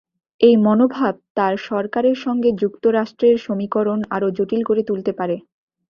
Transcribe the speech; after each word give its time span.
এই 0.41 0.55
মনোভাব 0.65 1.13
তাঁর 1.37 1.53
সরকারের 1.67 2.17
সঙ্গে 2.25 2.49
যুক্তরাষ্ট্রের 2.61 3.35
সমীকরণ 3.37 3.99
আরও 4.15 4.27
জটিল 4.37 4.61
করে 4.65 4.81
তুলতে 4.89 5.11
পারে। 5.19 5.35